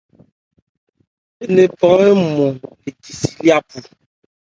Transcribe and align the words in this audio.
Ńnephan 1.47 2.09
nmɔn 2.19 2.53
le 2.81 2.89
di 3.01 3.11
si 3.19 3.29
lyá 3.41 3.57
bu. 3.67 3.79